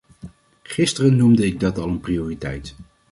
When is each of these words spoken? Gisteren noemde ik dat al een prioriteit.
Gisteren 0.63 1.15
noemde 1.15 1.45
ik 1.45 1.59
dat 1.59 1.77
al 1.77 1.87
een 1.87 1.99
prioriteit. 1.99 2.75